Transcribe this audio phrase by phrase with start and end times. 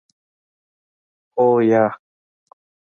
[1.39, 1.97] هو 👍 یا 👎